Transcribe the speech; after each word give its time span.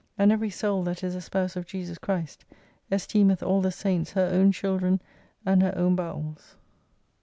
And 0.17 0.31
every 0.31 0.49
Soul 0.49 0.81
that 0.85 1.03
is 1.03 1.13
a 1.13 1.21
spouse 1.21 1.55
of 1.55 1.67
Jesus 1.67 1.99
Christ, 1.99 2.43
esteemeth 2.91 3.43
all 3.43 3.61
the 3.61 3.69
Saints 3.71 4.13
her 4.13 4.31
own 4.33 4.51
children 4.51 4.99
and 5.45 5.61
her 5.61 5.77
own 5.77 5.95
bowels. 5.95 6.55